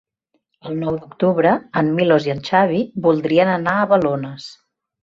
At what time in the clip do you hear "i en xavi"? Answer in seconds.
2.31-2.83